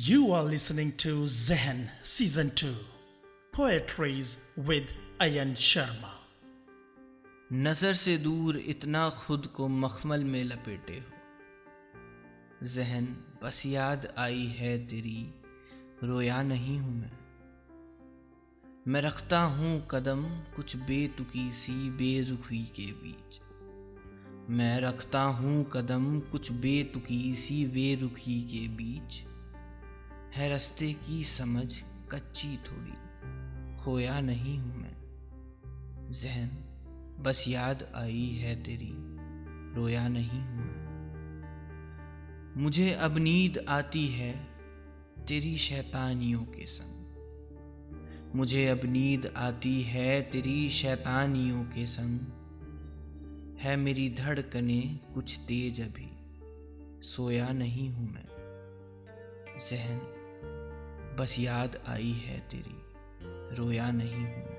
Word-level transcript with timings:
You 0.00 0.32
are 0.32 0.44
listening 0.44 0.92
to 0.96 1.24
Zehen 1.24 1.88
Season 2.02 2.50
2 2.54 2.66
Poetries 3.52 4.36
with 4.68 4.84
Ayan 5.20 5.54
Sharma. 5.54 6.12
नज़र 7.52 7.92
से 7.92 8.18
दूर 8.18 8.56
इतना 8.56 9.10
खुद 9.10 9.46
को 9.46 9.68
मखमल 9.68 10.24
में 10.24 10.44
लपेटे 10.44 10.92
हो। 10.92 11.12
जहन, 12.66 13.16
बस 13.42 13.66
याद 13.66 14.14
आई 14.18 14.46
है 14.46 14.86
तेरी, 14.86 15.34
रोया 16.04 16.42
नहीं 16.42 16.78
हूँ 16.78 16.94
मैं। 17.00 17.12
मैं 18.88 19.02
रखता 19.02 19.40
हूँ 19.40 19.88
कदम 19.90 20.22
कुछ 20.56 20.76
बेतुकी 20.76 21.52
सी 21.52 21.90
बेरुखी 21.90 22.64
के 22.64 22.86
बीच। 22.86 23.40
मैं 24.50 24.80
रखता 24.80 25.22
हूँ 25.22 25.70
कदम 25.72 26.20
कुछ 26.20 26.52
बेतुकी 26.52 27.36
सी 27.36 27.66
बेरुखी 27.66 28.42
के 28.42 28.68
बीच। 28.68 29.31
है 30.32 30.48
रास्ते 30.48 30.92
की 30.92 31.24
समझ 31.24 31.82
कच्ची 32.10 32.56
थोड़ी। 32.56 32.92
खोया 33.82 34.20
नहीं 34.20 34.58
हूँ 34.58 34.76
मैं। 34.76 34.96
जहन, 36.10 36.48
बस 37.22 37.44
याद 37.48 37.92
आई 37.94 38.28
है 38.28 38.62
तेरी। 38.62 38.92
रोया 39.74 40.08
नहीं 40.08 40.40
हूँ 40.40 40.64
मैं। 40.64 40.82
मुझे 42.62 42.92
अब 42.92 43.18
नींद 43.18 43.64
आती 43.68 44.06
है 44.06 44.44
तेरी 45.28 45.56
शैतानियों 45.56 46.42
के 46.42 46.66
संग। 46.66 47.02
मुझे 48.34 48.68
अब 48.68 48.80
नींद 48.84 49.34
आती 49.36 49.82
है 49.82 50.22
तेरी 50.22 50.70
शैतानियों 50.70 51.64
के 51.64 51.86
संग। 51.86 52.20
है 53.60 53.76
मेरी 53.76 54.10
धड़कने 54.10 55.00
कुछ 55.14 55.38
तेज 55.38 55.80
अभी। 55.80 56.10
सोया 57.02 57.52
नहीं 57.52 57.90
हूँ 57.90 58.12
मैं। 58.12 58.28
जहन 59.70 60.21
बस 61.18 61.36
याद 61.38 61.76
आई 61.88 62.12
है 62.26 62.38
तेरी 62.50 62.76
रोया 63.56 63.90
नहीं 63.90 64.24
हूँ 64.26 64.51